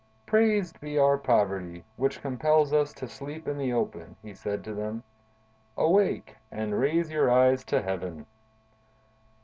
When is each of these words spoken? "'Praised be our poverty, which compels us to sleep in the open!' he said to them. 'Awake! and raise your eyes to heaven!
"'Praised 0.25 0.81
be 0.81 0.97
our 0.97 1.15
poverty, 1.15 1.83
which 1.95 2.23
compels 2.23 2.73
us 2.73 2.91
to 2.91 3.07
sleep 3.07 3.47
in 3.47 3.55
the 3.59 3.71
open!' 3.71 4.15
he 4.23 4.33
said 4.33 4.63
to 4.63 4.73
them. 4.73 5.03
'Awake! 5.77 6.37
and 6.51 6.79
raise 6.79 7.11
your 7.11 7.29
eyes 7.29 7.63
to 7.65 7.83
heaven! 7.83 8.25